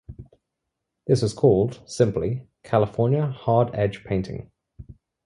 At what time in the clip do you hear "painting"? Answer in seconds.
4.03-4.49